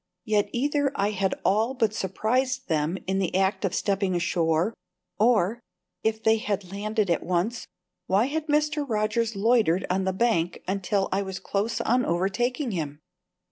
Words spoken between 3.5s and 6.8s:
of stepping ashore, or, if they had